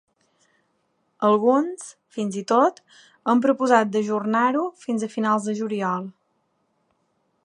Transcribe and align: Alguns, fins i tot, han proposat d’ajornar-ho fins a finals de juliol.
Alguns, 1.27 1.91
fins 2.15 2.39
i 2.41 2.43
tot, 2.53 2.81
han 3.33 3.43
proposat 3.45 3.93
d’ajornar-ho 3.97 4.65
fins 4.87 5.05
a 5.05 5.11
finals 5.17 5.47
de 5.51 5.59
juliol. 5.61 6.09